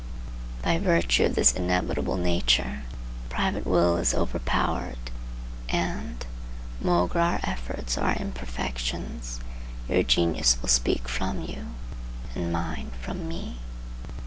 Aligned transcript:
By 0.63 0.79
virtue 0.79 1.25
of 1.25 1.35
this 1.35 1.51
inevitable 1.53 2.17
nature, 2.17 2.85
private 3.29 3.67
will 3.67 3.97
is 3.97 4.15
overpowered, 4.15 4.97
and, 5.69 6.25
maugre 6.81 7.19
our 7.21 7.39
efforts 7.43 7.99
or 7.99 8.05
our 8.05 8.15
imperfections, 8.15 9.41
your 9.87 10.01
genius 10.01 10.57
will 10.59 10.69
speak 10.69 11.07
from 11.07 11.43
you, 11.43 11.67
and 12.33 12.51
mine 12.51 12.89
from 12.99 13.27
me. 13.27 13.57